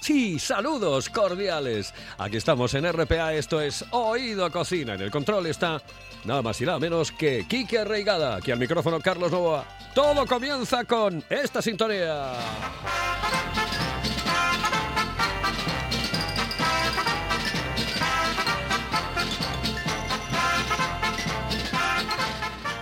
[0.00, 1.94] Sí, saludos cordiales.
[2.18, 4.92] Aquí estamos en RPA, esto es Oído Cocina.
[4.92, 5.80] En el control está
[6.24, 8.36] nada más y nada menos que Kike Arraigada.
[8.36, 9.64] Aquí al micrófono Carlos Novoa.
[9.94, 12.34] Todo comienza con esta sintonía.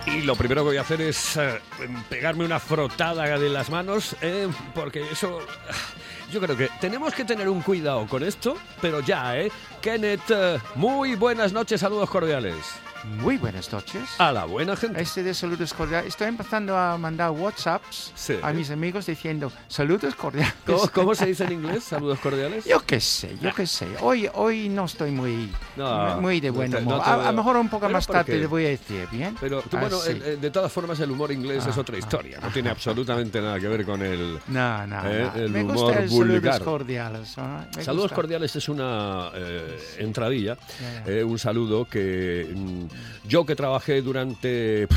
[0.05, 1.61] Y lo primero que voy a hacer es eh,
[2.09, 5.39] pegarme una frotada de las manos, eh, porque eso...
[6.33, 9.51] Yo creo que tenemos que tener un cuidado con esto, pero ya, ¿eh?
[9.81, 12.55] Kenneth, eh, muy buenas noches, saludos cordiales.
[13.03, 14.03] Muy buenas noches.
[14.17, 15.01] A la buena gente.
[15.01, 16.07] Este de saludos cordiales.
[16.07, 18.35] Estoy empezando a mandar WhatsApps Sí.
[18.41, 20.53] a mis amigos diciendo saludos cordiales.
[20.65, 21.83] ¿Cómo, cómo se dice en inglés?
[21.83, 22.63] Saludos cordiales.
[22.63, 23.87] Yo qué sé, yo qué sé.
[23.99, 26.97] Hoy, hoy no estoy muy, No, muy de no buen te- humor.
[26.97, 27.25] no te a, a veo.
[27.31, 29.35] lo mejor un poco más ¿por tarde le voy a decir, ¿bien?
[29.39, 30.11] Pero tú, Ah, bueno, sí.
[30.11, 32.51] el- eh, de todas formas el humor inglés es Ah, otra ah, historia, no ah,
[32.53, 34.39] tiene ah, absolutamente nada que ver con el...
[34.47, 35.41] No, no, Eh, no.
[35.41, 36.53] el Me humor gusta el vulgar.
[36.53, 37.37] saludos cordiales.
[37.37, 37.65] ¿no?
[37.75, 38.15] Me Saludos gusta.
[38.15, 41.03] cordiales es una eh, entradilla, ya.
[41.11, 42.85] eh, un saludo que mm,
[43.25, 44.87] yo que trabajé durante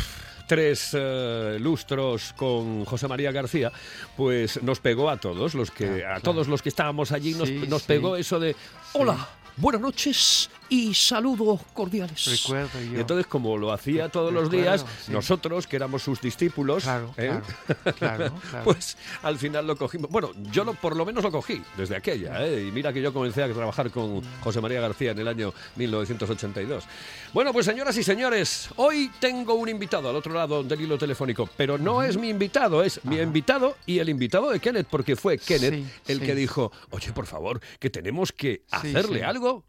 [0.48, 3.72] tres eh, lustros con José María García,
[4.16, 6.20] pues nos pegó a todos los que Claro, a claro.
[6.22, 7.89] todos los que estábamos allí nos, Sí, nos sí.
[7.89, 8.55] pegó eso de
[8.92, 9.28] hola.
[9.58, 12.25] Buenas noches y saludos cordiales.
[12.42, 12.97] Recuerdo yo.
[12.97, 15.12] Y entonces, como lo hacía todos los días, sí.
[15.12, 17.41] nosotros, que éramos sus discípulos, Claro, ¿eh?
[17.67, 18.64] claro, claro, claro.
[18.64, 20.11] pues al final lo cogimos.
[20.11, 22.45] Bueno, yo lo, por lo menos lo cogí desde aquella.
[22.47, 22.67] ¿eh?
[22.69, 26.85] Y mira que yo comencé a trabajar con José María García en el año 1982.
[27.33, 31.48] Bueno, pues señoras y señores, hoy tengo un invitado al otro lado del hilo telefónico,
[31.57, 35.39] pero no es mi invitado, es mi invitado y el invitado de Kenneth, porque fue
[35.39, 36.27] Kenneth Sí, el sí.
[36.27, 39.24] que dijo, oye, por favor, que tenemos que Sí, hacerle sí.
[39.24, 39.64] algo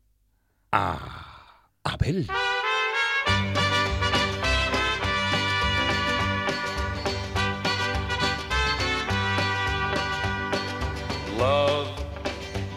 [0.74, 1.00] a
[1.88, 2.26] Abel.
[11.38, 11.88] Love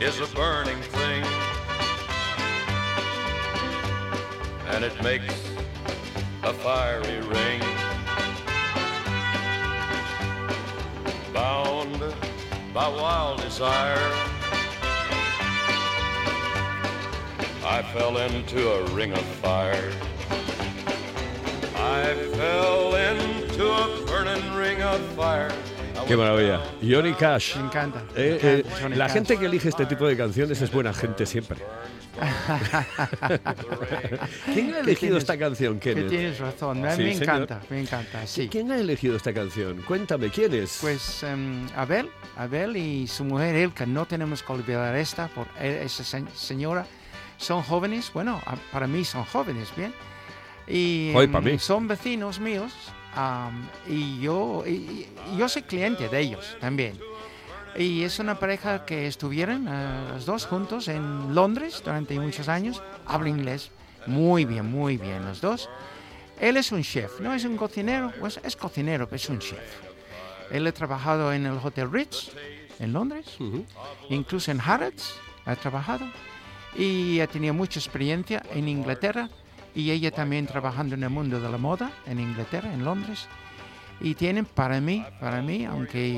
[0.00, 1.24] is a burning thing,
[4.68, 5.34] and it makes
[6.44, 7.60] a fiery ring.
[11.32, 12.14] Bound
[12.72, 14.12] by wild desire,
[17.72, 19.90] I fell into a ring of fire.
[21.76, 25.50] I fell into a burning ring of fire.
[26.08, 26.60] Qué maravilla.
[26.82, 27.54] Johnny Cash.
[27.56, 28.02] Me encanta.
[28.16, 29.14] Eh, eh, encanta la Cash.
[29.14, 31.58] gente que elige este tipo de canciones es buena gente siempre.
[34.52, 36.10] ¿Quién ha elegido tienes- esta canción, Que Kenneth?
[36.10, 36.80] tienes razón.
[36.82, 38.26] Me, Sí, me encanta, me encanta.
[38.26, 38.48] Sí.
[38.50, 39.80] ¿Quién ha elegido esta canción?
[39.82, 40.78] Cuéntame, ¿quién es?
[40.80, 45.84] Pues em, Abel, Abel y su mujer Elka, no tenemos que olvidar esta, por e-
[45.84, 46.84] esa se- señora.
[47.40, 48.40] Son jóvenes, bueno,
[48.70, 49.94] para mí son jóvenes, ¿bien?
[50.68, 51.58] Y Hoy em, pa' mí.
[51.58, 52.72] son vecinos míos
[53.16, 55.08] am, y yo, y- y-
[55.38, 56.98] yo soy cliente de ellos también.
[57.76, 62.82] Y es una pareja que estuvieron eh, los dos juntos en Londres durante muchos años.
[63.06, 63.70] Habla inglés
[64.06, 65.68] muy bien, muy bien los dos.
[66.40, 69.58] Él es un chef, no es un cocinero, pues es cocinero, pero es un chef.
[70.50, 72.32] Él ha trabajado en el Hotel Ritz
[72.80, 73.64] en Londres, Ujú.
[74.08, 75.14] incluso en Harrods
[75.46, 76.04] ha trabajado
[76.76, 79.28] y ha tenido mucha experiencia en Inglaterra
[79.74, 83.26] y ella también trabajando en el mundo de la moda en Inglaterra, en Londres.
[84.00, 86.12] Y tienen para mí, para mí, aunque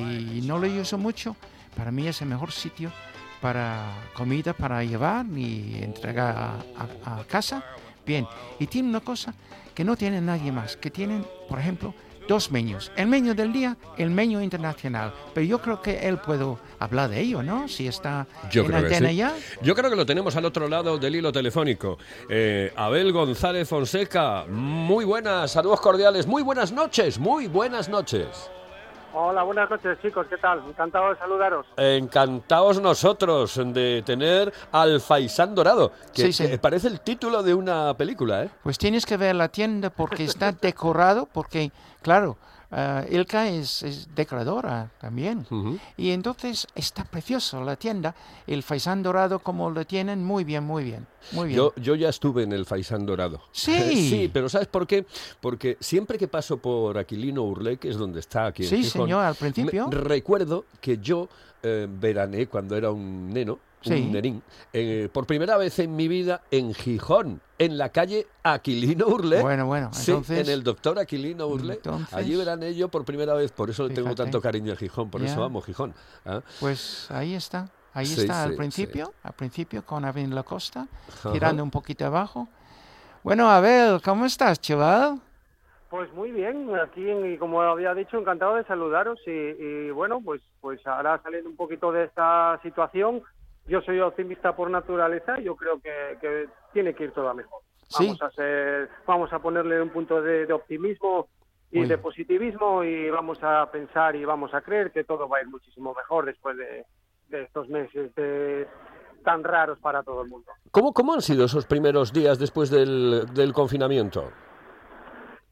[0.45, 1.37] no lo uso mucho,
[1.77, 2.93] para mí es el mejor sitio
[3.41, 7.65] para comida para llevar y entregar a, a- casa.
[8.07, 8.27] Bien,
[8.61, 9.35] y tiene una cosa
[9.75, 11.95] que no tiene nadie más, que tienen, por ejemplo,
[12.29, 12.91] dos menús.
[12.97, 15.13] El menú del día, el menú internacional.
[15.35, 17.69] Pero yo creo que él puedo hablar de ello, ¿no?
[17.69, 19.17] Si está Yo en creo que antena sí.
[19.17, 19.35] ya.
[19.63, 21.99] Yo creo que lo tenemos al otro lado del hilo telefónico.
[22.29, 28.51] Eh, Abel González Fonseca, muy buenas, saludos cordiales, muy buenas noches, muy buenas noches.
[29.15, 30.61] Hola, buenas noches chicos, ¿qué tal?
[30.67, 31.67] Encantado de saludaros.
[31.77, 36.49] Encantados nosotros de tener al Faisán Dorado, que, Sí, sí.
[36.49, 38.51] que parece el título de una película, ¿eh?
[38.63, 41.71] Pues tienes que ver la tienda porque está decorado, porque,
[42.01, 42.39] claro,
[43.11, 45.47] Ilka es, es decoradora también.
[45.97, 48.15] Y entonces está precioso la tienda,
[48.47, 51.57] el faisán dorado como lo tienen, muy bien, muy bien, muy bien.
[51.59, 53.43] Yo, yo ya estuve en el Faisán Dorado.
[53.53, 53.75] Sí.
[54.11, 55.05] sí, pero ¿sabes por qué?
[55.41, 59.03] Porque siempre que paso por Aquilino Urlé, que es donde está aquí en Sí, Gijón,
[59.07, 59.89] señor, al me- principio.
[59.91, 61.29] recuerdo que yo
[61.63, 63.95] eh, veraneé cuando era un neno, Sí.
[63.95, 64.43] un nenín,
[64.73, 69.41] eh, por primera vez en mi vida en Gijón, en la calle Aquilino Urlé.
[69.43, 70.47] Bueno, bueno, Sí, entonces...
[70.47, 71.75] en el doctor Aquilino Urlé.
[71.75, 75.11] Entonces- Allí veraneé yo por primera vez, por eso le tengo tanto cariño a Gijón,
[75.11, 75.45] por eso Ya.
[75.47, 75.95] amo Gijón.
[76.25, 76.41] ¿ah?
[76.61, 78.57] Pues ahí está, ahí Sí, está sí, al sí.
[78.57, 81.33] principio, al principio con Aven La Costa, Ajá.
[81.33, 82.49] tirando un poquito abajo.
[83.23, 85.21] Bueno, Abel, ¿cómo estás, chaval?
[85.91, 90.41] Pues muy bien, aquí y como había dicho, encantado de saludaros y, y, bueno, pues
[90.63, 93.21] pues ahora saliendo un poquito de esta situación,
[93.67, 97.61] yo soy optimista por naturaleza, yo creo que, que tiene que ir todo a mejor.
[97.89, 98.07] Sí.
[98.07, 101.29] Vamos a ser, vamos a ponerle un punto de, de optimismo
[101.71, 105.41] y de positivismo y vamos a pensar y vamos a creer que todo va a
[105.43, 106.85] ir muchísimo mejor después de,
[107.29, 108.67] de estos meses de-
[109.25, 110.51] tan raros para todo el mundo.
[110.71, 114.31] ¿Cómo, ¿Cómo han sido esos primeros días después del, del confinamiento?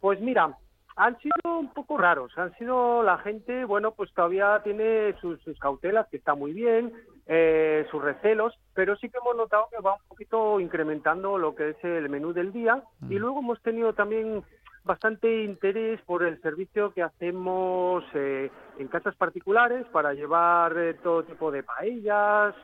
[0.00, 0.56] Pues mira,
[0.96, 2.36] han sido un poco raros.
[2.36, 6.92] Han sido la gente, bueno, pues todavía tiene sus, sus cautelas, que está muy bien,
[7.32, 11.70] eh, sus recelos, pero sí que hemos notado que va un poquito incrementando lo que
[11.70, 12.82] es el menú del día.
[13.08, 14.42] Y luego hemos tenido también
[14.82, 21.22] bastante interés por el servicio que hacemos eh, en casas particulares para llevar eh, todo
[21.22, 22.54] tipo de paellas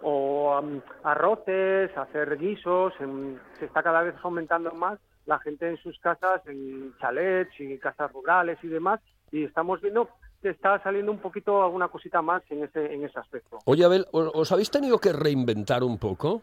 [0.00, 2.94] o am, arroces, hacer guisos.
[3.00, 7.78] en- se está cada vez fomentando más la gente en sus casas, en chalets y
[7.78, 9.00] casas rurales y demás,
[9.32, 10.08] y estamos viendo
[10.50, 13.58] está saliendo un poquito alguna cosita más en ese, en ese aspecto.
[13.64, 16.42] Oye, Abel, ¿o- ¿os habéis tenido que reinventar un poco?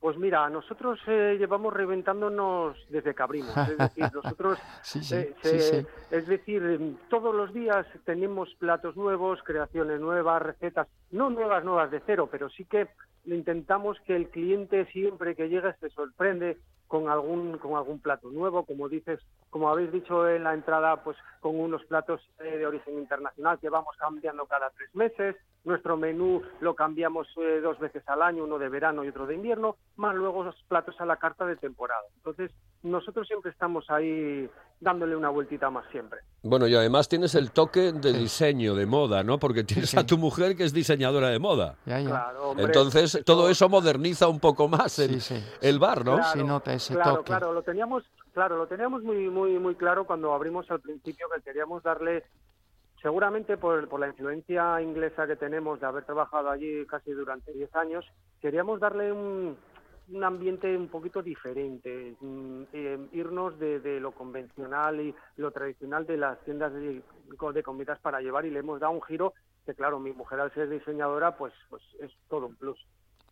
[0.00, 5.34] Pues mira, nosotros eh, llevamos reventándonos desde que abrimos, es decir, nosotros Sí, sí, Eh,
[5.42, 5.86] se- sí.
[6.10, 12.00] Es decir, todos los días tenemos platos nuevos, creaciones nuevas, recetas, no nuevas, nuevas de
[12.06, 12.88] cero, pero sí que
[13.26, 16.56] intentamos que el cliente siempre que llega se sorprende
[16.90, 21.16] con algún con algún plato nuevo, como dices, como habéis dicho en la entrada, pues
[21.38, 25.36] con unos platos eh, de origen internacional que vamos cambiando cada tres meses.
[25.62, 29.36] Nuestro menú lo cambiamos eh, dos veces al año, uno de verano y otro de
[29.36, 32.02] invierno, más luego los platos a la carta de temporada.
[32.16, 32.50] Entonces,
[32.82, 34.48] nosotros siempre estamos ahí
[34.80, 36.20] dándole una vueltita más siempre.
[36.42, 39.38] Bueno, y además tienes el toque de diseño, de moda, ¿no?
[39.38, 41.76] Porque tienes a tu mujer que es diseñadora de moda.
[41.84, 42.08] Ya, ya.
[42.08, 45.44] Claro, hombre, Entonces, todo eso moderniza un poco más el, Sí, sí.
[45.60, 46.22] el bar, ¿no?
[46.24, 47.26] Se nota ese claro, toque.
[47.26, 51.42] Claro, lo teníamos, claro, lo teníamos muy, muy, muy claro cuando abrimos al principio que
[51.42, 52.24] queríamos darle,
[53.02, 57.74] seguramente por, por la influencia inglesa que tenemos de haber trabajado allí casi durante 10
[57.76, 58.06] años,
[58.40, 59.58] queríamos darle un,
[60.12, 66.06] un ambiente un poquito diferente, mm, eh, irnos de, de lo convencional y lo tradicional
[66.06, 67.02] de las tiendas de,
[67.54, 69.34] de comidas para llevar y le hemos dado un giro
[69.66, 72.78] que claro, mi mujer al ser diseñadora pues, pues es todo un plus.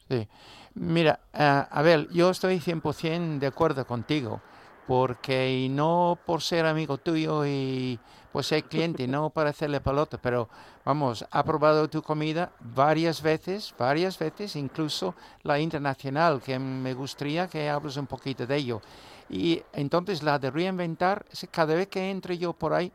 [0.09, 0.27] Sí.
[0.75, 4.41] Mira, eh, Abel, yo estoy 100% de acuerdo contigo,
[4.89, 8.01] porque y no por ser amigo tuyo y
[8.33, 10.49] por ser cliente, no para hacerle pelota, pero
[10.83, 17.49] vamos, ha probado tu comida varias veces, varias veces, incluso la internacional, que me gustaría
[17.49, 18.81] que hables un poquito de ello.
[19.29, 22.91] Y entonces la de reinventar, cada vez que entre yo por ahí,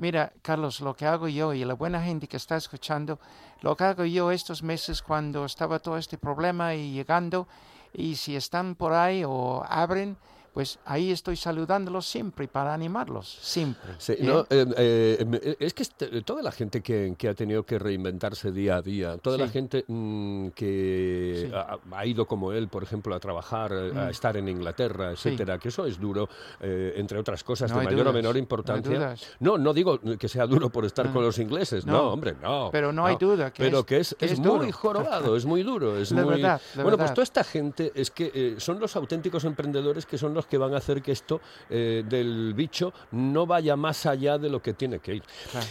[0.00, 3.18] Mira, Carlos, lo que hago yo y la buena gente que está escuchando,
[3.62, 7.48] lo que hago yo estos meses cuando estaba todo este problema y llegando,
[7.92, 10.16] y si están por ahí o abren,
[10.58, 13.92] pues ahí estoy saludándolos siempre para animarlos, siempre.
[13.98, 14.26] Sí, ¿bien?
[14.26, 17.78] no, eh, eh, eh, es que este- toda la gente que, que ha tenido que
[17.78, 21.52] reinventarse día a día, toda la gente mm, que Sí.
[21.54, 24.10] ha, ha ido como él, por ejemplo, a trabajar, a Mm.
[24.10, 26.28] estar en Inglaterra, etcétera, que eso es duro,
[26.60, 29.14] entre otras cosas, No de mayor o menor importancia.
[29.38, 32.70] No, no digo que sea duro por estar con los ingleses, no, hombre, no.
[32.72, 35.44] pero no hay duda que pero es- que es, que es es muy jorobado, es
[35.44, 36.34] muy duro, es La muy...
[36.34, 40.47] verdad, bueno, pues toda esta gente es que son los auténticos emprendedores que son los
[40.48, 41.40] que van a hacer que esto
[41.70, 45.22] eh, del bicho no vaya más allá de lo que tiene que ir.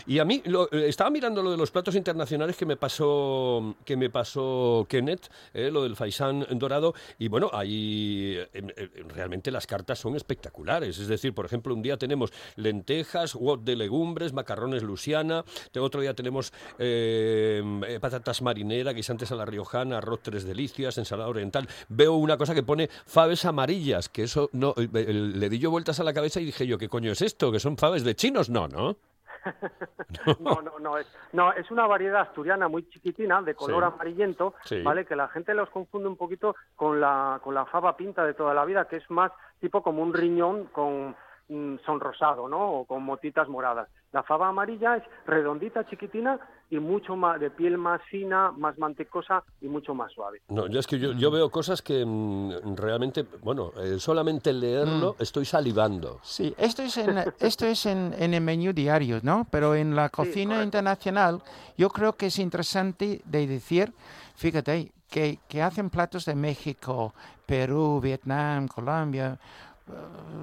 [0.05, 3.75] Y a mí lo- eh, estaba mirando lo de los platos internacionales que me pasó
[3.85, 9.65] que me pasó Kenneth, eh, lo del faisán dorado y bueno, ahí eh, realmente las
[9.67, 14.83] cartas son espectaculares, es decir, por ejemplo, un día tenemos lentejas, wok de legumbres, macarrones
[14.83, 15.43] lusiana,
[15.73, 21.29] de otro día tenemos eh, patatas marinera, guisantes a la riojana, arroz tres delicias, ensalada
[21.29, 21.67] oriental.
[21.89, 25.71] Veo una cosa que pone faves amarillas, que eso no eh, eh, le di yo
[25.71, 27.51] vueltas a la cabeza y dije yo, ¿qué coño es esto?
[27.51, 28.49] ¿Que son faves de chinos?
[28.49, 28.97] No, ¿no?
[30.39, 33.93] No, no, no es, no, es una variedad asturiana muy chiquitina, de color Sí.
[33.93, 34.81] amarillento, Sí.
[34.81, 35.05] ¿vale?
[35.05, 38.53] Que la gente los confunde un poquito con la, con la fava pinta de toda
[38.53, 41.15] la vida, que es más tipo como un riñón con,
[41.49, 42.71] mm, sonrosado, ¿no?
[42.73, 43.87] O con motitas moradas.
[44.11, 49.43] La fava amarilla es redondita, chiquitina y mucho más de piel más fina, más mantecosa
[49.61, 50.41] y mucho más suave.
[50.49, 55.15] No, yo es que yo, yo veo cosas que mm, realmente, bueno, eh, solamente leerlo
[55.19, 56.19] estoy salivando.
[56.23, 59.47] Sí, esto es en, esto es en, en el menú diario, ¿no?
[59.49, 61.41] Pero en la cocina internacional
[61.77, 63.93] yo creo que es interesante de decir,
[64.35, 67.13] fíjate, que, que hacen platos de México,
[67.45, 69.39] Perú, Vietnam, Colombia,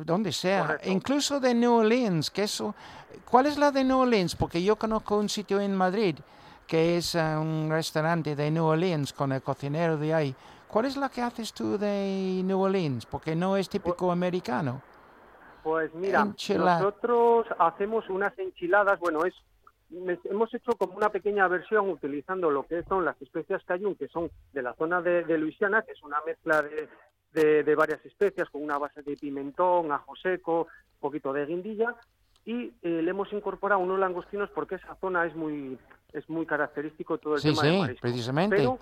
[0.05, 0.89] donde sea, Correcto.
[0.89, 2.75] incluso de New Orleans, que eso,
[3.31, 4.37] ¿cuál es la de New Orleans?
[4.37, 6.17] Porque yo conozco un sitio en Madrid
[6.67, 10.35] que es eh, un restaurante de New Orleans con el cocinero de ahí.
[10.69, 13.07] ¿Cuál es la que haces tú de New Orleans?
[13.07, 14.83] Porque no es típico americano.
[15.63, 16.81] Pues mira, Enchilada.
[16.81, 19.35] nosotros hacemos unas enchiladas, bueno, es
[20.25, 24.29] hemos hecho como una pequeña versión utilizando lo que son las especias cayún, que son
[24.53, 26.89] de la zona de, de Luisiana, que es una mezcla de,
[27.35, 31.95] de- de varias especias con una base de pimentón, ajo seco, un poquito de guindilla,
[32.47, 35.79] y eh, le hemos incorporado unos langostinos porque esa zona es muy
[36.13, 38.01] es muy característico todo el Sí, tema de sí, marisco.
[38.03, 38.55] precisamente.
[38.57, 38.79] Pero,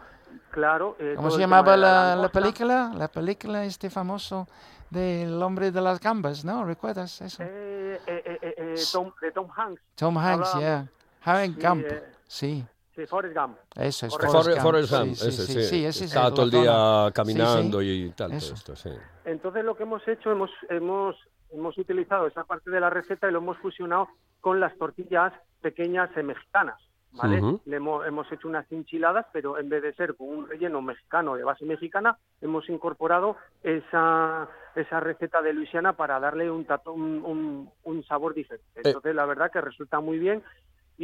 [0.51, 2.93] claro, eh, ¿Cómo se llamaba de la, la langosta, película?
[2.95, 4.47] La película este famoso
[4.91, 6.63] del hombre de las gambas, ¿no?
[6.67, 7.43] ¿Recuerdas eso?
[7.43, 10.61] eh, eh, eh, eh, Tom, de Tom Hanks, Tom Hanks, hablábamos.
[10.61, 10.87] yeah.
[11.25, 12.65] Harry Sí, eh, sí.
[12.95, 13.59] Sí, Forrest Gump.
[13.77, 14.13] Eso es.
[14.17, 14.61] Forrest, Gump.
[14.61, 15.63] Forrest Sí, Gump, sí, ese, sí, sí.
[15.65, 16.63] sí, ese es Estaba el todo el zona.
[16.63, 17.13] día Sí, sí.
[17.15, 18.91] caminando y tal, todo esto, sí.
[19.25, 21.17] Entonces lo que hemos hecho, hemos, hemos,
[21.51, 24.09] hemos utilizado esa parte de la receta y lo hemos fusionado
[24.41, 26.77] con las tortillas pequeñas eh, mexicanas.
[27.15, 27.43] ¿vale?
[27.67, 31.35] Le hemos, hemos hecho unas enchiladas, pero en vez de ser con un relleno mexicano
[31.37, 37.23] de base mexicana, hemos incorporado esa, esa receta de Luisiana para darle un, tato- un,
[37.23, 38.81] un- un sabor diferente.
[38.83, 40.43] Entonces, la verdad que resulta muy bien.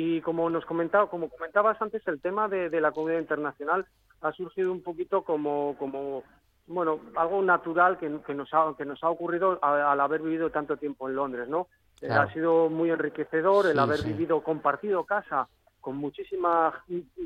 [0.00, 3.85] Y como nos comentaba, como comentabas antes, el tema de, de la comida internacional
[4.21, 6.23] ha surgido un poquito como, como
[6.69, 10.76] bueno, algo natural que, que nos ha, que nos ha ocurrido al haber vivido tanto
[10.76, 11.67] tiempo en Londres, ¿no?
[12.00, 12.28] Eh, Claro.
[12.28, 14.12] Ha sido muy enriquecedor el Sí, haber sí.
[14.12, 15.49] vivido, compartido casa
[15.81, 16.75] con muchísimas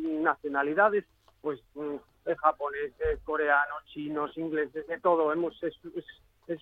[0.00, 1.04] nacionalidades,
[1.42, 1.96] pues mm,
[2.38, 5.30] japoneses, coreanos, chinos, ingleses, de todo.
[5.30, 6.06] Hemos, es, es,
[6.46, 6.60] es,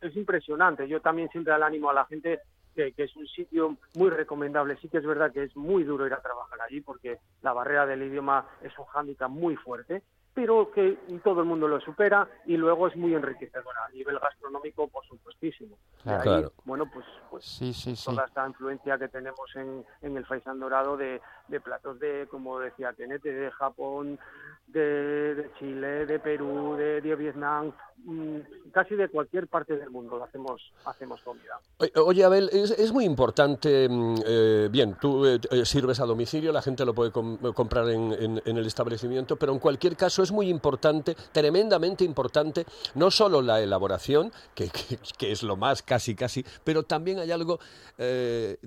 [0.00, 0.88] es impresionante.
[0.88, 2.40] Yo también siempre al ánimo a la gente
[2.78, 4.76] que, que es un sitio muy recomendable.
[4.80, 7.86] Sí que es verdad que es muy duro ir a trabajar allí porque la barrera
[7.86, 12.56] del idioma es un hándicap muy fuerte, pero que todo el mundo lo supera y
[12.56, 15.76] luego es muy enriquecedor a nivel gastronómico, por supuestísimo.
[15.76, 16.18] De Claro.
[16.20, 16.52] ahí, Claro.
[16.64, 18.04] Bueno, pues, pues Sí, sí, sí.
[18.04, 22.60] toda esta influencia que tenemos en, en el faisán dorado de, de platos de, como
[22.60, 24.20] decía Tenete, de Japón,
[24.68, 27.72] de, Chile, de Perú, de, Vietnam,
[28.04, 28.36] mm,
[28.70, 31.58] casi de cualquier parte del mundo hacemos, hacemos comida.
[32.04, 36.60] Oye, Abel, es, muy importante, mm, eh, bien, tú eh, eh, sirves a domicilio, la
[36.62, 38.12] gente lo puede com- comprar en,
[38.44, 43.60] en- el establecimiento, pero en cualquier caso es muy importante, tremendamente importante, no solo la
[43.62, 47.58] elaboración, que, que- que es lo más casi casi, pero también hay algo
[47.96, 48.58] eh,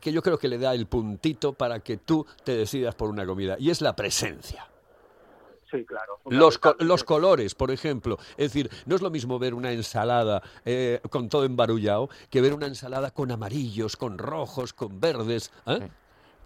[0.00, 3.24] que yo creo que le da el puntito para que tú te decidas por una
[3.24, 4.66] comida, y es la presencia.
[5.76, 6.18] Sí, claro.
[6.26, 8.18] Los, co- los colores, por ejemplo.
[8.36, 12.54] Es decir, no es lo mismo ver una ensalada eh, con todo embarullado que ver
[12.54, 15.52] una ensalada con amarillos, con rojos, con verdes.
[15.66, 15.78] ¿eh?
[15.82, 15.86] Sí.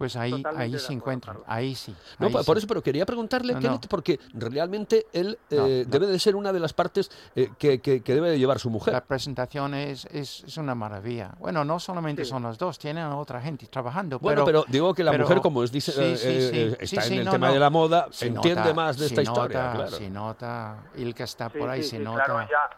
[0.01, 1.47] Pues ahí, Totalmente ahí se encuentran, Carlos.
[1.47, 1.95] ahí sí.
[2.19, 2.47] No, ahí pa- sí.
[2.47, 3.89] por eso, pero quería preguntarle, No, Kenneth, no.
[3.91, 5.91] porque realmente él No, eh, no.
[5.91, 8.71] debe de ser una de las partes eh, que, que- que debe de llevar su
[8.71, 8.95] mujer.
[8.95, 11.33] La presentación es, es, es una maravilla.
[11.39, 12.31] Bueno, no solamente Sí.
[12.31, 14.19] son los dos, tienen a otra gente trabajando.
[14.21, 16.77] Bueno, pero, digo que la pero- mujer, como es dice, sí, eh, sí, eh, eh,
[16.81, 17.53] está sí, en el no, tema no.
[17.53, 19.59] de la moda, se entiende nota- más de esta historia.
[19.65, 19.91] nota- claro.
[19.91, 22.25] Se nota, el que está Sí, por ahí sí, se sí, nota.
[22.25, 22.71] Claro, ella,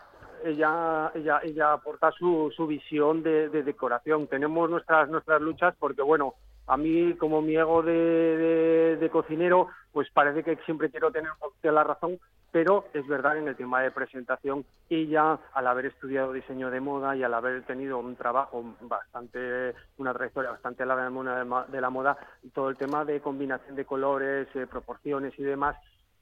[0.45, 4.26] ella, ella, ella aporta su, su visión de, de decoración.
[4.26, 6.35] Tenemos nuestras, nuestras luchas porque, bueno,
[6.66, 11.31] a mí como mi ego de, de- de cocinero, pues parece que siempre quiero tener
[11.31, 11.38] un
[11.75, 12.19] la razón,
[12.50, 17.16] pero es verdad en el tema de presentación, ella, al haber estudiado diseño de moda
[17.16, 21.90] y al haber tenido un trabajo bastante, una trayectoria bastante larga en mundo de la
[21.90, 25.76] moda, y todo el tema de combinación de colores, eh, proporciones y demás,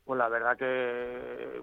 [0.05, 1.61] pues la verdad que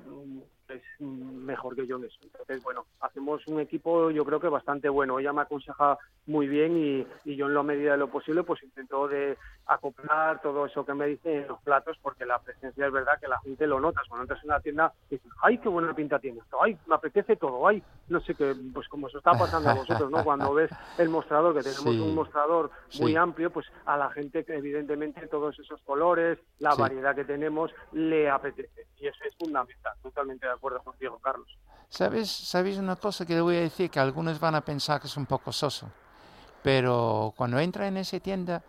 [0.76, 2.18] es mejor que yo en eso.
[2.24, 5.20] Entonces, bueno, hacemos un equipo yo creo que bastante bueno.
[5.20, 8.62] Ella me aconseja muy bien y, y yo en la medida de lo posible pues
[8.64, 12.92] intento de acoplar todo eso que me dice en los platos porque la presencia es
[12.92, 14.02] verdad que la gente lo nota.
[14.08, 17.36] Cuando entras en una tienda dices, ay, qué buena pinta tiene esto, ay, me apetece
[17.36, 20.24] todo, ay, no sé qué, pues como se está pasando a vosotros, ¿no?
[20.24, 22.00] Cuando ves el mostrador, que tenemos Sí.
[22.02, 23.18] un mostrador muy Sí.
[23.18, 26.82] amplio, pues a la gente que evidentemente todos esos colores, la Sí.
[26.82, 28.88] variedad que tenemos, le apetece.
[28.98, 29.94] Y eso es fundamental.
[30.02, 31.48] Totalmente de acuerdo contigo, Carlos.
[31.90, 33.90] ¿Sabes, ¿Sabes una cosa que le voy a decir?
[33.90, 35.90] Que algunos van a pensar que es un poco soso.
[36.62, 38.62] Pero cuando entra en esa tienda,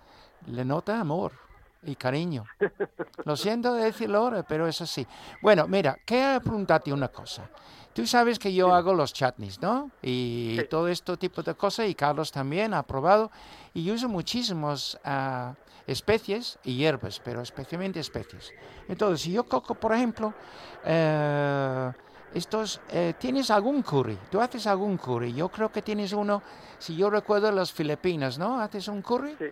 [0.47, 1.33] le nota amor.
[1.83, 2.45] y cariño.
[3.25, 5.07] Lo siento de decirlo ahora, pero es así.
[5.43, 7.49] Bueno, mira, quiero preguntarte una cosa.
[7.99, 9.91] Tú sabes que yo hago los chutneys, ¿no?
[10.03, 13.29] Y todo este tipo de cosas, y Carlos también ha probado,
[13.75, 18.53] y uso muchísimas ah, especies y hierbas, pero especialmente especies.
[18.87, 20.33] Entonces, si yo coco, por ejemplo,
[20.85, 21.91] eh,
[22.35, 24.17] estos, eh, ¿tienes algún curry?
[24.31, 25.35] ¿Tú haces algún curry?
[25.35, 26.41] Yo creo que tienes uno,
[26.79, 28.61] si yo recuerdo, las Filipinas, ¿no?
[28.61, 29.35] ¿Haces un curry?
[29.37, 29.47] Sí.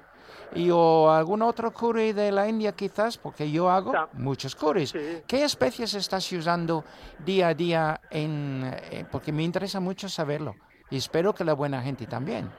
[0.55, 4.91] Y o algún otro curry de la India quizás, porque yo hago muchos curries.
[4.91, 5.23] Sí.
[5.27, 6.85] ¿Qué especies estás usando
[7.19, 10.55] día a día en, eh, porque me interesa mucho saberlo.
[10.91, 12.51] Y espero que la buena gente también.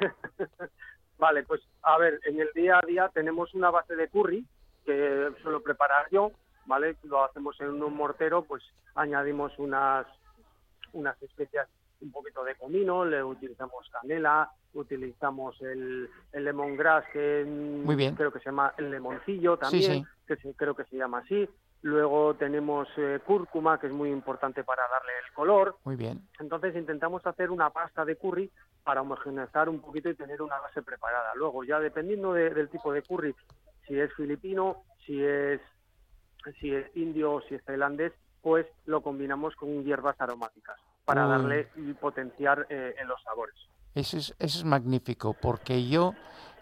[1.18, 4.44] Vale, pues a ver, en el día a día tenemos una base de curry
[4.84, 6.30] que suelo preparar yo,
[6.66, 6.96] ¿vale?
[7.04, 8.62] Lo hacemos en un mortero, pues
[8.94, 10.06] añadimos unas,
[10.92, 11.68] unas especias,
[12.00, 18.14] un poquito de comino, le utilizamos canela, utilizamos el, el lemongrass, que Muy bien.
[18.14, 20.04] creo que se llama el lemoncillo también, sí.
[20.26, 21.48] que se- creo que se llama así.
[21.82, 25.76] Luego tenemos eh, cúrcuma, que es muy importante para darle el color.
[25.84, 26.20] Muy bien.
[26.40, 28.50] Entonces intentamos hacer una pasta de curry
[28.82, 31.32] para homogeneizar un poquito y tener una base preparada.
[31.34, 33.34] Luego ya dependiendo de- del tipo de curry,
[33.86, 35.60] si es filipino, si es
[36.60, 41.30] si es indio o si es tailandés, pues lo combinamos con hierbas aromáticas para Uy.
[41.30, 43.54] darle y potenciar eh, en los sabores.
[43.94, 46.12] Eso es, eso es magnífico, porque yo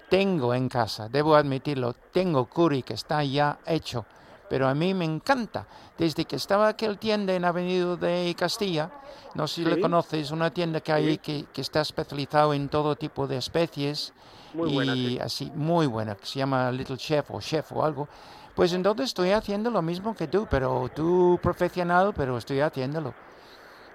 [0.08, 4.06] tengo en casa, debo admitirlo, tengo curry que está ya hecho,
[4.48, 5.66] pero a mí me encanta.
[5.98, 8.88] Desde que estaba aquel tienda en Avenida de Castilla,
[9.34, 9.80] no sé si le Sí.
[9.82, 11.18] conoces, una tienda que hay Sí.
[11.18, 14.12] que, que está especializado en todo tipo de especies
[14.52, 15.18] Muy y buena, sí.
[15.18, 18.08] así, muy buena, que se llama Little Chef o Chef o algo.
[18.54, 23.12] Pues entonces estoy haciendo lo mismo que tú, pero tú profesional, pero estoy haciéndolo.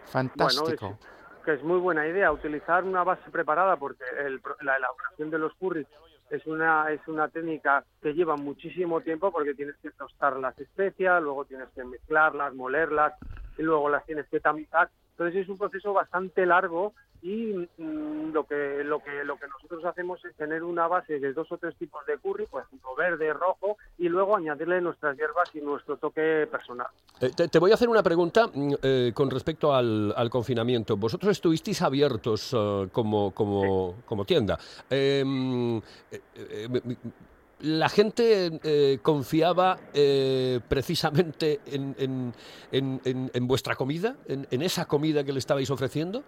[0.10, 0.68] Fantástico.
[0.80, 5.30] Bueno, es, que es muy buena idea utilizar una base preparada porque el la elaboración
[5.30, 5.88] de los curries
[6.30, 11.22] es una es una técnica que lleva muchísimo tiempo porque tienes que tostar las especias,
[11.22, 13.14] luego tienes que mezclarlas, molerlas
[13.60, 14.90] y luego las tienes que tamizar.
[15.12, 19.84] Entonces es un proceso bastante largo y mm, lo que lo que lo que nosotros
[19.84, 23.34] hacemos es tener una base de dos o tres tipos de curry, por ejemplo verde,
[23.34, 26.88] rojo y luego añadirle nuestras hierbas y nuestro toque personal.
[27.20, 30.96] Eh, te, te voy a hacer una pregunta mm, eh, con respecto al, al confinamiento.
[30.96, 34.58] Vosotros estuvisteis abiertos eh, como, como, como tienda.
[34.90, 36.80] Eh, eh,
[37.62, 42.34] la gente eh, confiaba eh, precisamente en, en-
[42.72, 46.24] en- en- vuestra comida, en, esa comida que le estabais ofreciendo.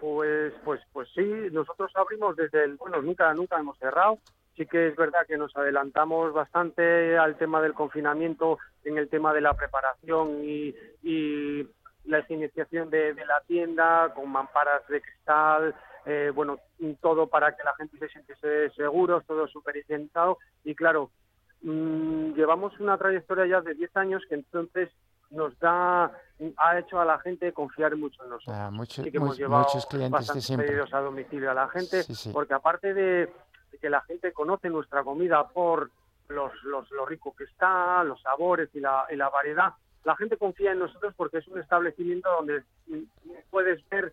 [0.00, 1.22] Pues, pues, pues sí,
[1.52, 4.18] nosotros abrimos desde el, bueno, nunca, nunca hemos cerrado.
[4.56, 9.32] Sí que es verdad que nos adelantamos bastante al tema del confinamiento, en el tema
[9.34, 11.66] de la preparación y, y
[12.06, 15.74] la iniciación de la tienda con mamparas de cristal,
[16.06, 16.58] eh, bueno,
[17.00, 20.38] todo para que la gente se sintiese seguros, todo súper higienizado.
[20.64, 21.10] Y claro,
[21.62, 24.90] mm, llevamos una trayectoria ya de 10 años que entonces
[25.30, 26.10] nos da,
[26.56, 29.62] ha hecho a la gente confiar mucho en nosotros Ah, mucho- sí que hemos llevado
[29.64, 30.66] muchos clientes de siempre.
[30.68, 32.30] pedidos a domicilio a la gente, Sí, sí.
[32.32, 33.32] porque aparte de,
[33.70, 35.90] de que la gente conoce nuestra comida por
[36.28, 39.72] los, los, lo rico que está, los sabores y la, y la variedad,
[40.04, 43.02] la gente confía en nosotros porque es un establecimiento donde mm,
[43.50, 44.12] puedes ver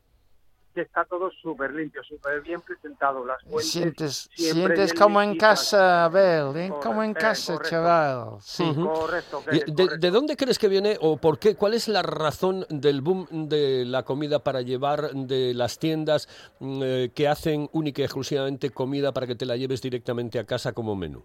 [0.77, 6.55] que está todo súper limpio, súper bien presentado, las fuentes Sientes, como en casa, Abel,
[6.55, 6.69] ¿eh?
[6.83, 7.69] como en Correcto, casa, correcto.
[7.69, 8.37] chaval.
[8.41, 8.71] Sí.
[8.79, 9.97] Correcto, ¿De, correcto.
[9.97, 11.55] de dónde crees que viene o por qué?
[11.55, 16.81] ¿Cuál es la razón del boom de la comida para llevar de las tiendas mm,
[16.83, 20.73] eh, que hacen única y exclusivamente comida para que te la lleves directamente a casa
[20.73, 21.23] como menú?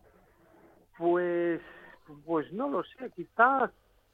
[0.96, 1.60] Pues,
[2.24, 3.70] pues no lo sé, quizás...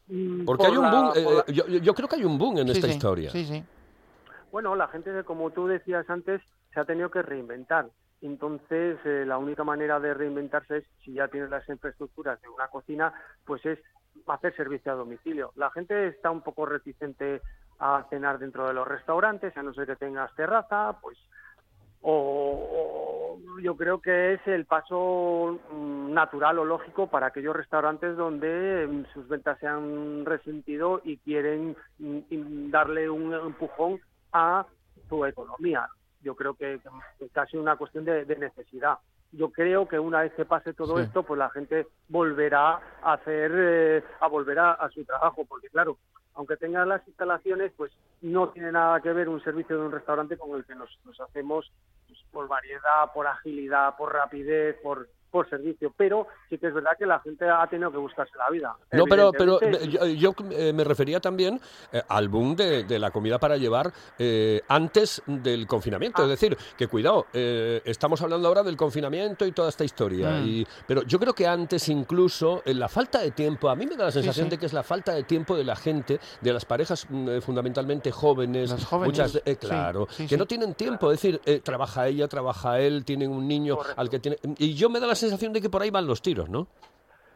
[0.09, 2.39] mm, Porque por hay un la- boom, eh, la- yo, yo creo que hay un
[2.39, 3.31] boom en Sí, esta sí, historia.
[3.31, 3.63] Sí, sí.
[4.51, 6.41] Bueno, la gente, como tú decías antes,
[6.73, 7.89] se ha tenido que reinventar.
[8.21, 12.69] Entonces, eh, la única manera de reinventarse es, si ya tienes las infraestructuras de una
[12.69, 13.13] cocina,
[13.45, 13.79] pues es
[14.27, 15.53] hacer servicio a domicilio.
[15.55, 17.41] La gente está un poco reticente
[17.79, 21.17] a cenar dentro de los restaurantes, a no ser que tengas terraza, pues
[22.01, 28.87] o, yo creo que es el paso mm, natural o lógico para aquellos restaurantes donde
[28.87, 34.01] mm, sus ventas se han resentido y quieren mm, darle un empujón
[34.33, 34.67] a
[35.09, 35.89] su economía.
[36.21, 38.99] Yo creo que, es casi una cuestión de, de necesidad.
[39.33, 41.03] Yo creo que una vez que pase todo Sí.
[41.05, 45.69] esto, pues la gente volverá a hacer, eh, a volver a, a su trabajo, porque
[45.69, 45.99] claro,
[46.35, 50.39] aunque tengan las instalaciones, pues no tiene nada que ver un servicio de un restaurante
[50.39, 51.71] con el que nos, nos hacemos
[52.07, 56.93] pues, por variedad, por agilidad, por rapidez, por por servicio, pero sí que es verdad
[56.99, 58.77] que la gente ha tenido que buscarse la vida.
[58.93, 61.61] No, pero, pero yo, yo, eh, me refería también
[61.93, 66.23] eh, al boom de, de la comida para llevar eh, antes del confinamiento.
[66.23, 66.25] Ah.
[66.25, 70.31] Es decir, que cuidado, eh, estamos hablando ahora del confinamiento y toda esta historia.
[70.31, 70.47] Mm.
[70.47, 73.97] Y, pero yo creo que antes incluso, en la falta de tiempo, a mí me
[73.97, 74.51] da la sensación sí.
[74.51, 77.41] de que es la falta de tiempo de la gente, de las parejas mm, eh,
[77.41, 80.37] fundamentalmente jóvenes, jóvenes, muchas, eh, claro, sí, que sí.
[80.37, 81.11] no tienen tiempo.
[81.11, 84.01] Es decir, eh, trabaja ella, trabaja él, tienen un niño Correcto.
[84.01, 84.39] al que tiene...
[84.59, 86.67] Y yo me da la sensación de que por ahí van los tiros, ¿no?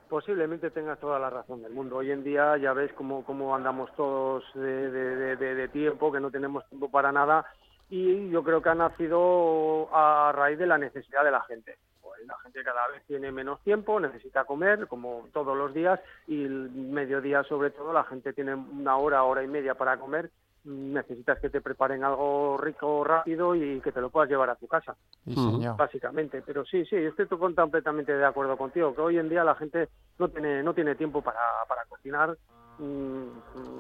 [0.09, 1.97] Posiblemente tengas toda la razón del mundo.
[1.97, 6.21] Hoy en día ya ves cómo, cómo andamos todos de, de- de- de- tiempo, que
[6.21, 7.47] no tenemos tiempo para nada
[7.89, 11.79] y yo creo que ha nacido a raíz de la necesidad de la gente.
[12.03, 16.45] Pues la gente cada vez tiene menos tiempo, necesita comer, como todos los días, y
[16.45, 20.31] el mediodía sobre todo la gente tiene una hora, hora y media para comer.
[20.65, 24.67] Necesitas que te preparen algo rico, rápido y que te lo puedas llevar a tu
[24.69, 25.51] casa Sí, Ujú.
[25.57, 25.77] señor.
[25.77, 26.43] básicamente.
[26.43, 29.89] Pero sí, sí, estoy to- completamente de acuerdo contigo, que hoy en día la gente
[30.19, 32.37] no tiene, no tiene tiempo para, para cocinar
[32.79, 33.27] mm,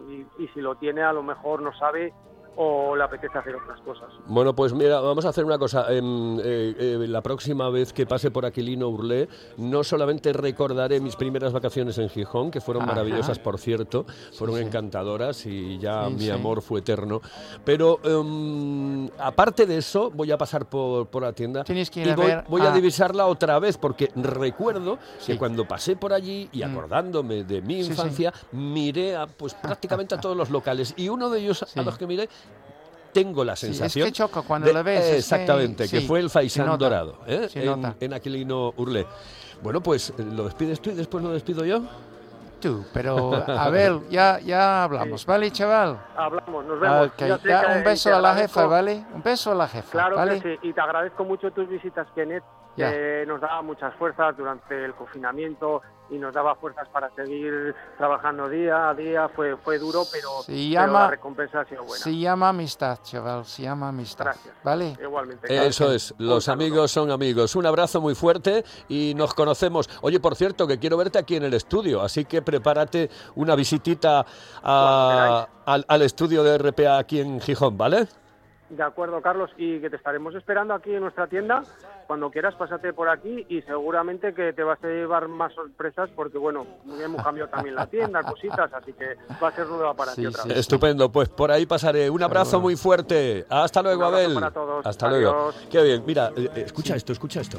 [0.09, 2.15] y, y si lo tiene a lo mejor no sabe
[2.57, 4.09] o le apetece hacer otras cosas.
[4.27, 5.93] Bueno, pues mira, vamos a hacer una cosa.
[5.93, 11.17] Em, eh, eh, la próxima vez que pase por Aquilino Urlé, no solamente recordaré mis
[11.17, 12.93] primeras vacaciones en Gijón, que fueron Ajá.
[12.93, 14.63] maravillosas, por cierto, fueron sí.
[14.63, 16.31] encantadoras y ya Sí, mi sí.
[16.31, 17.21] amor fue eterno.
[17.65, 22.07] Pero em, aparte de eso, voy a pasar por, por la tienda Tienes que ir
[22.09, 25.33] y a voy, ver voy a a- divisarla otra vez, porque recuerdo Sí.
[25.33, 26.71] que cuando pasé por allí y Mm.
[26.71, 27.91] acordándome de mi Sí, sí.
[27.91, 31.79] infancia, miré a, pues, prácticamente a todos los locales y uno de ellos Sí.
[31.79, 32.29] a los que miré
[33.13, 36.01] tengo la Sí, es sensación que choca cuando de- lo ves, es que- exactamente, que
[36.01, 37.49] sí, fue el Faisán nota, Dorado, ¿eh?
[37.55, 39.07] en, en Aquilino Urlé.
[39.63, 41.83] Bueno, pues eh, lo despides tú y después lo despido yo.
[42.61, 45.99] Tú, pero a ver, ya, ya hablamos, ¿vale, chaval?
[46.17, 47.07] Hablamos, nos vemos.
[47.09, 49.05] Ok, Ya que- un beso a la jefa, ¿vale?
[49.13, 50.41] Un beso a la jefa, Claro ¿vale?
[50.41, 52.45] que sí, y te agradezco mucho tus visitas, Kenneth,
[52.77, 58.49] Que nos daba muchas fuerzas durante el confinamiento y nos daba fuerzas para seguir trabajando
[58.49, 59.29] día a día.
[59.29, 62.03] Fue, fue duro, pero, Se pero llama- la recompensa ha sido buena.
[62.03, 64.55] Se llama amistad, chaval, se llama amistad, Gracias.
[64.65, 64.97] ¿vale?
[65.03, 65.67] Igualmente.
[65.67, 67.55] Eso es, los amigos son amigos.
[67.57, 69.89] Un abrazo muy fuerte y nos conocemos.
[70.03, 74.25] Oye, por cierto, que quiero verte aquí en el estudio, así que prepárate una visitita
[74.63, 78.09] a- al, al estudio de RPA aquí en Gijón, ¿vale?
[78.73, 81.63] De acuerdo, Carlos, y que te estaremos esperando aquí en nuestra tienda.
[82.07, 86.39] Cuando quieras, pásate por aquí y seguramente que te vas a llevar más sorpresas porque,
[86.39, 86.67] bueno,
[86.99, 90.27] hemos cambiado también la tienda, cositas, así que va a ser nueva para Sí, ti
[90.27, 90.59] otra sí, vez.
[90.59, 92.09] Estupendo, pues por ahí pasaré.
[92.09, 93.45] Un abrazo muy fuerte.
[93.51, 94.35] Hasta luego, Un abrazo Abel.
[94.35, 94.87] para todos.
[94.87, 95.31] Hasta luego.
[95.31, 95.67] Adiós.
[95.71, 96.03] Qué bien.
[96.07, 97.59] Mira, eh, eh, escucha esto, escucha esto.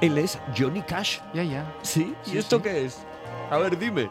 [0.00, 1.20] Él es Johnny Cash.
[1.32, 1.74] Ya, ya.
[1.82, 2.14] ¿Sí?
[2.26, 2.62] ¿Y Sí, esto sí.
[2.64, 3.06] qué es?
[3.50, 4.10] A ver, dime.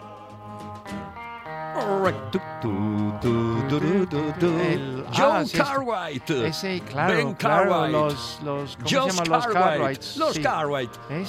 [4.72, 6.30] El- Joe ah, sí, Cartwright.
[6.30, 7.92] Ese, claro, Ben claro, Cartwright.
[7.92, 9.26] los, los, ¿cómo se?
[9.30, 10.04] Los Cartwright.
[10.16, 10.40] Los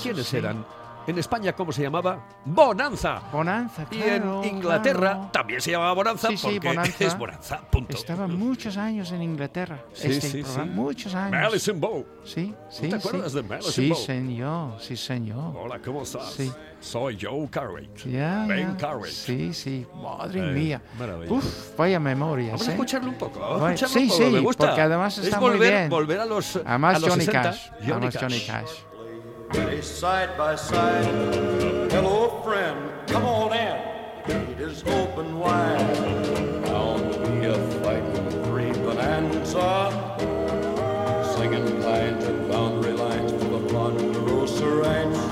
[0.03, 0.64] ¿Quiénes eran?
[1.07, 2.27] En España, ¿cómo se llamaba?
[2.45, 3.21] Bonanza.
[3.33, 5.29] Bonanza, Y claro, en Inglaterra claro.
[5.33, 7.05] también se llamaba Bonanza Sí, sí, porque Bonanza.
[7.05, 7.97] es Bonanza, punto.
[7.97, 10.71] Estaba muchos años en Inglaterra, Sí, este sí, programa, sí.
[10.71, 11.31] muchos años.
[11.42, 12.07] Madison Bow.
[12.25, 13.07] Sí, sí, te sí.
[13.09, 13.99] acuerdas de Madison Sí, Bow?
[13.99, 15.57] señor, sí, señor.
[15.57, 16.33] Hola, ¿cómo estás?
[16.33, 16.51] Sí.
[16.81, 17.97] Soy Joe Cartwright.
[18.07, 18.99] Ya, Ben ya.
[19.07, 20.83] Sí, sí, madre Eh, mía.
[20.99, 21.33] maravilla.
[21.33, 22.47] Uf, vaya memoria.
[22.53, 23.38] Vamos a escucharlo un poco.
[23.40, 24.66] Vamos a escucharlo sí, un poco, sí, me gusta.
[24.66, 25.88] porque además es está muy volver, bien.
[25.88, 27.51] volver a los, Además a los Johnny 60.
[27.51, 27.71] Cash.
[27.81, 28.71] Además Johnny Cash.
[29.54, 31.04] Ready side by side.
[31.92, 33.80] Hello, friend, come on in.
[34.26, 35.96] Gate is open wide.
[36.64, 39.92] Bound to be a fighting three bonanza.
[41.37, 45.25] Singing pines and boundary lines for the Ponderosa Ranch.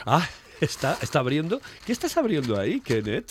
[0.06, 0.28] Ah,
[0.60, 1.60] está, está abriendo.
[1.86, 3.30] ¿Qué estás abriendo ahí, Kenneth?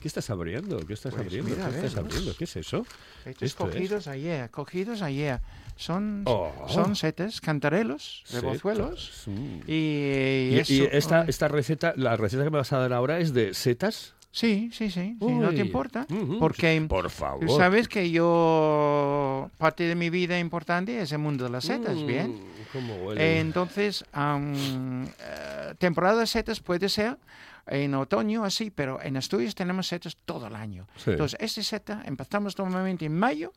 [0.00, 0.78] ¿Qué estás abriendo?
[0.86, 1.48] ¿Qué estás abriendo?
[1.48, 2.06] Pues mira, ¿Qué ver, estás ¿no?
[2.08, 2.36] abriendo?
[2.36, 2.86] ¿Qué es eso?
[3.24, 5.40] Estos Esto es- cogidos ayer, cogidos ayer.
[5.76, 6.52] Son, Oh.
[6.68, 9.22] son setes, cantarelos, rebozuelos.
[9.26, 9.58] Mm.
[9.66, 13.54] Y, Y, esta, esta receta, la receta que me vas a dar ahora es de
[13.54, 14.14] setas.
[14.38, 16.06] Sí, sí, sí, sí, no te importa.
[16.38, 17.50] Porque Por favor.
[17.50, 22.06] sabes que yo, parte de mi vida importante es el mundo de las setas, Mm,
[22.06, 22.40] ¿bien?
[22.72, 23.40] ¿Cómo huele?
[23.40, 27.18] Entonces, am, eh, temporada de setas puede ser
[27.66, 30.86] en otoño así, pero en Asturias tenemos setas todo el año.
[30.96, 31.10] Sí.
[31.10, 33.52] Entonces, este seta empezamos normalmente en mayo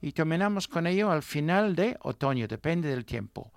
[0.00, 3.52] y terminamos con ello al final de otoño, depende del tiempo.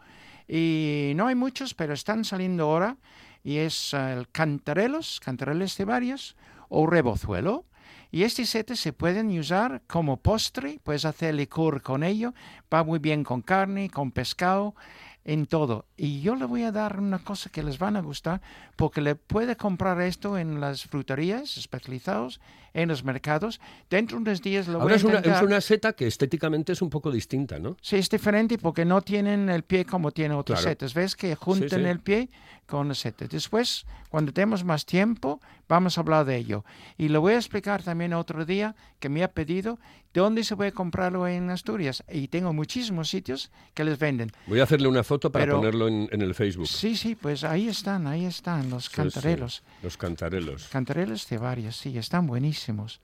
[0.46, 2.98] Y no hay muchos, pero están saliendo ahora
[3.46, 6.36] y es eh, el cantarelos, cantareles de varios
[6.70, 7.66] o rebozuelo.
[8.12, 12.34] Y este sete se pueden usar como postre, puedes hacer licor con ello,
[12.76, 14.76] va muy bien con carne, con pescado,
[15.24, 15.86] en todo.
[15.98, 18.42] Y yo le voy a dar una cosa que les van a gustar,
[18.76, 22.40] porque le puede comprar esto en las fruterías especializados,
[22.76, 23.60] en los mercados.
[23.90, 26.74] Dentro de unos días lo voy Ahora a es una, es una seta que estéticamente
[26.74, 27.76] es un poco distinta, ¿no?
[27.82, 30.72] Sí, es diferente porque no tienen el pie como tienen otros Claro.
[30.72, 30.94] setes.
[30.94, 31.86] ¿Ves que juntan sí.
[31.88, 32.30] el pie
[32.68, 33.28] con el sete?
[33.28, 36.66] Después, cuando tenemos más tiempo, vamos a hablar de ello.
[36.98, 39.80] Y le voy a explicar también otro día que me ha pedido
[40.20, 42.04] dónde se puede comprarlo en Asturias.
[42.12, 44.32] Y tengo muchísimos sitios que les venden.
[44.48, 46.68] Voy a hacerle una foto para Pero- ponerlo en, en el Facebook.
[46.68, 49.64] Sí, sí, pues ahí están, ahí están los Sí, sí, cantarelos.
[49.84, 50.68] Los cantarelos.
[50.70, 53.02] Cantarelos de varios, sí, están buenísimos.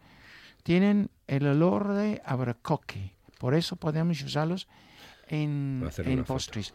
[0.63, 4.67] Tienen el olor de abracoque, por eso podemos usarlos
[5.28, 6.74] en, en postres.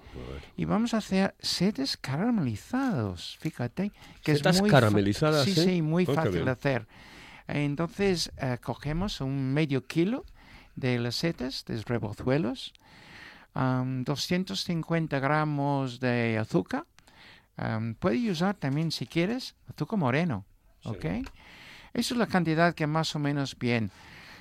[0.56, 5.64] Y vamos a hacer setes caramelizados, fíjate, que Setas es muy caramelizadas, Sí, ¿sí?
[5.64, 6.86] sí, muy Oh, fácil de hacer.
[7.48, 10.24] Entonces eh, cogemos un medio kilo
[10.74, 12.74] de las setas, de rebozuelos,
[13.54, 16.84] am, 250 gramos de azúcar.
[17.98, 20.44] puedes usar también, si quieres, azúcar moreno,
[20.84, 21.04] ¿ok?
[21.94, 23.90] Esa es la cantidad que más o menos bien.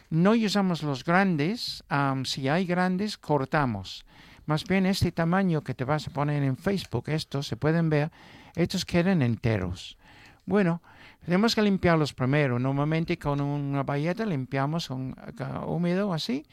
[0.09, 4.05] No usamos los grandes, am, si hay grandes, cortamos.
[4.45, 8.11] Más bien este tamaño que te vas a poner en Facebook, estos se pueden ver,
[8.55, 9.97] estos quedan enteros.
[10.45, 10.81] Bueno,
[11.23, 12.59] tenemos que limpiarlos primero.
[12.59, 16.45] Normalmente con una bayeta limpiamos con con húmedo así.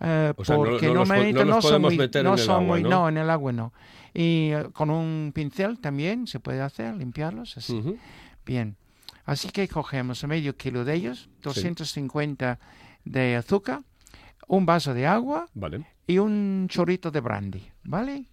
[0.00, 2.34] eh, O sea, no- porque no los no no, los son podemos muy, meter no
[2.34, 2.88] en el agua, muy- ¿no?
[2.90, 3.72] no, en el agua no.
[4.12, 7.96] Y eh, con un pincel también se puede hacer, limpiarlos así.
[8.44, 8.76] Bien,
[9.24, 12.58] así que cogemos medio kilo de ellos, 250
[13.04, 13.80] de azúcar,
[14.48, 15.86] un vaso de agua Vale.
[16.06, 18.26] y un chorrito de brandy, ¿vale?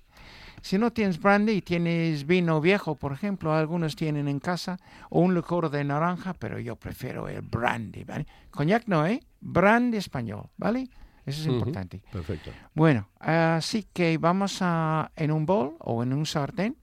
[0.63, 4.77] Si no tienes brandy y tienes vino viejo, por ejemplo, algunos tienen en casa,
[5.09, 8.25] o un licor de naranja, pero yo prefiero el brandy, ¿vale?
[8.49, 9.19] Coñac no, ¿eh?
[9.41, 10.89] Brandy español, ¿vale?
[11.25, 12.01] Eso es importante.
[12.09, 12.51] Perfecto.
[12.73, 16.77] Bueno, así que vamos a, en un bol o en un sartén,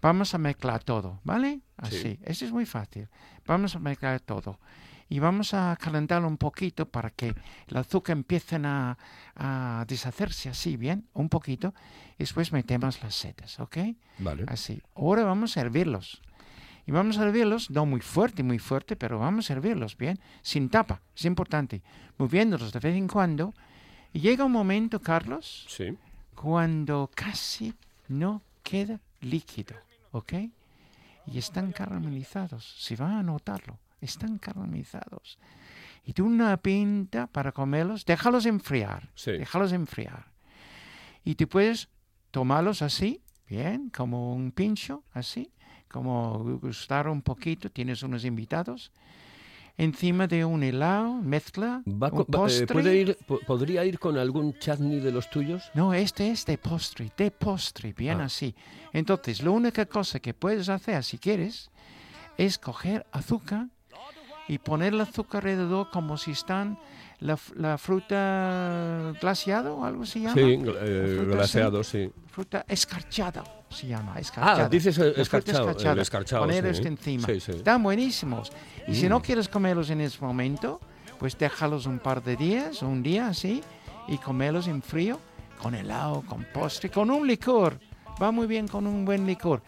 [0.00, 1.60] vamos a mezclar todo, ¿vale?
[1.76, 2.18] Así, Sí.
[2.24, 3.08] eso es muy fácil.
[3.46, 4.58] Vamos a mezclar todo.
[5.12, 7.34] Y vamos a calentarlo un poquito para que
[7.68, 8.96] el azúcar empiece a,
[9.36, 11.74] a deshacerse así, bien, un poquito.
[12.14, 13.76] Y después metemos las setas, ¿ok?
[14.20, 14.44] Vale.
[14.48, 14.80] Así.
[14.96, 16.22] Ahora vamos a hervirlos.
[16.86, 20.70] Y vamos a hervirlos, no muy fuerte, muy fuerte, pero vamos a hervirlos bien, sin
[20.70, 21.82] tapa, es importante,
[22.16, 23.52] moviéndolos de vez en cuando.
[24.14, 25.94] Y llega un momento, Carlos, Sí.
[26.34, 27.74] cuando casi
[28.08, 29.76] no queda líquido,
[30.12, 30.32] ¿ok?
[31.26, 35.38] Y están caramelizados, si van a notarlo, están caramelizados.
[36.04, 39.32] Y tú una pinta para comerlos, déjalos enfriar, Sí.
[39.32, 40.32] déjalos enfriar.
[41.24, 41.88] Y tú puedes
[42.32, 45.52] tomarlos así, bien, como un pincho, así,
[45.88, 48.90] como gustar un poquito, tienes unos invitados,
[49.76, 52.66] encima de un helado, mezcla, Va un eh, postre.
[52.66, 55.70] ¿puede ir, po- ¿Podría ir con algún chutney de los tuyos?
[55.74, 58.24] No, este es de postre, de postre, bien Ah.
[58.24, 58.54] así.
[58.92, 61.70] Entonces, la única cosa que puedes hacer, si quieres,
[62.36, 63.68] es coger azúcar
[64.52, 66.78] y poner el azúcar alrededor como si están
[67.20, 70.34] la, la fruta glaciada o algo se llama.
[70.34, 72.10] Sí, eh, glaseado, sí.
[72.28, 74.64] Fruta escarchada se llama, escarchada.
[74.66, 75.64] Ah, dices eh, escarchado.
[75.64, 76.02] El escarchada.
[76.02, 76.70] escarchado, Poner sí.
[76.70, 77.26] esto encima.
[77.26, 77.52] Sí, sí.
[77.52, 78.52] Están buenísimos.
[78.86, 79.10] Y si Mm.
[79.10, 80.80] no quieres comerlos en ese momento,
[81.18, 83.62] pues déjalos un par de días, un día así,
[84.08, 85.18] y comerlos en frío,
[85.62, 87.78] con helado, con postre, con un licor.
[88.20, 89.62] Va muy bien con un buen licor.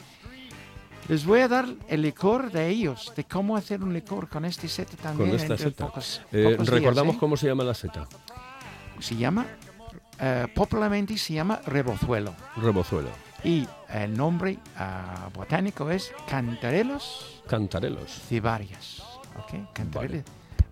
[1.09, 4.69] Les voy a dar el licor de ellos, de cómo hacer un licor con este
[4.69, 5.31] set también.
[5.31, 5.87] Con esta seta.
[5.87, 7.19] pocos- Eh, pocos días, recordamos ¿eh?
[7.21, 8.07] cómo se llama la seta.
[9.01, 9.45] Se llama,
[10.19, 12.35] eh, popularmente se llama rebozuelo.
[12.57, 13.11] Rebozuelo.
[13.43, 18.11] Y el nombre ah, botánico es Cantarelos Cantarelos.
[18.27, 19.03] cibarias.
[19.39, 19.73] ¿Ok?
[19.75, 20.25] Cantarelos.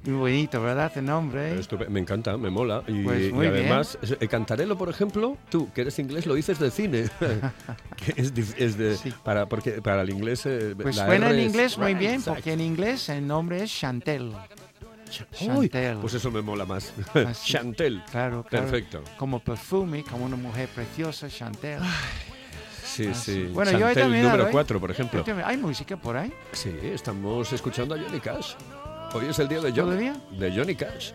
[0.05, 0.91] Muy bonito, ¿verdad?
[0.97, 1.53] El nombre.
[1.53, 1.61] ¿eh?
[1.61, 2.83] Estupe- me encanta, me mola.
[2.89, 3.67] Y, Pues y muy bien.
[3.67, 7.05] además, es- el cantarelo, por ejemplo, tú, que eres inglés, lo dices de cine.
[7.97, 9.13] que es, es de, Sí.
[9.23, 10.45] para, porque para el inglés.
[10.47, 13.63] eh, Pues la suena R en inglés muy right, bien, porque en inglés el nombre
[13.63, 14.33] es Chantel.
[15.43, 15.99] Uy, Chantel.
[15.99, 16.93] pues eso me mola más.
[17.15, 17.53] Así.
[17.53, 18.03] Chantel.
[18.11, 18.65] Claro, claro.
[18.67, 19.03] Perfecto.
[19.19, 21.81] Como perfume, como una mujer preciosa, Chantel.
[22.85, 23.33] Sí, Ah, sí.
[23.47, 23.51] sí.
[23.53, 24.51] Bueno, yo he Chantel número ¿eh?
[24.51, 25.25] 4, por ejemplo.
[25.45, 26.33] ¿Hay música por ahí?
[26.53, 28.55] Sí, estamos escuchando a Johnny Cash.
[29.15, 30.17] Hoy es el día de Johnny, ¿Todavía?
[30.31, 31.11] de Johnny Cash.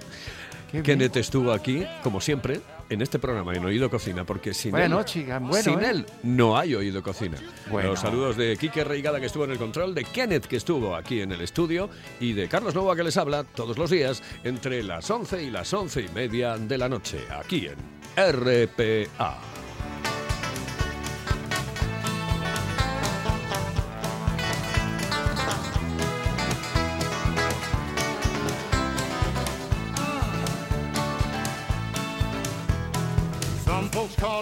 [0.72, 0.84] Qué bien.
[0.84, 5.08] Kenneth estuvo aquí, como siempre, en este programa, en Oído Cocina, porque sin él, bueno,
[5.08, 5.90] sin ¿eh?
[5.90, 7.38] él no hay Oído Cocina.
[7.72, 7.90] Bueno.
[7.90, 11.22] Los saludos de Quique Reigada, que estuvo en el control, de Kenneth, que estuvo aquí
[11.22, 15.10] en el estudio, y de Carlos Nova, que les habla todos los días entre las
[15.10, 17.78] 11 y las 11 y media de la noche, aquí en
[18.16, 19.57] RPA.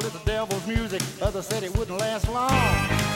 [0.06, 1.02] Called the devil's music.
[1.22, 2.52] Others said it wouldn't last long.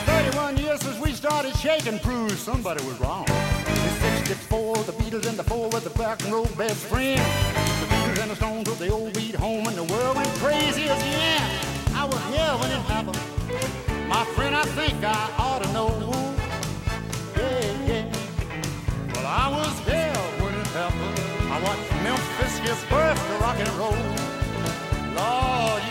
[0.06, 3.25] 31 years since we started shaking, proved somebody was wrong.
[3.30, 7.21] In 64, the Beatles and the Four were the rock and roll best friends.
[7.82, 10.89] The Beatles and the Stones were the old beat home, and the world went crazy
[10.89, 11.41] as again.
[11.93, 13.19] I was here when it happened.
[14.08, 15.89] My friend, I think I ought to know.
[17.38, 19.13] Yeah, yeah.
[19.13, 21.19] Well, I was here when it happened.
[21.52, 24.30] I watched Memphis give birth to rock and roll.
[25.15, 25.84] Lord,